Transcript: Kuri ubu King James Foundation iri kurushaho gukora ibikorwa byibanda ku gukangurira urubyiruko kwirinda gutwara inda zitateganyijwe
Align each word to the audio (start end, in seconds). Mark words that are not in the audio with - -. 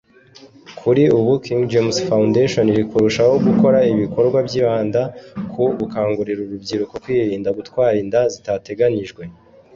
Kuri 0.79 1.03
ubu 1.17 1.31
King 1.45 1.61
James 1.71 1.97
Foundation 2.09 2.65
iri 2.73 2.83
kurushaho 2.89 3.35
gukora 3.47 3.77
ibikorwa 3.93 4.37
byibanda 4.47 5.01
ku 5.51 5.61
gukangurira 5.79 6.39
urubyiruko 6.43 6.93
kwirinda 7.03 7.49
gutwara 7.57 7.95
inda 8.03 8.21
zitateganyijwe 8.33 9.23